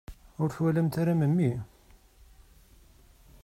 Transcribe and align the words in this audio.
Ur 0.41 0.47
twalamt 0.51 0.95
ara 1.01 1.13
memmi? 1.19 1.51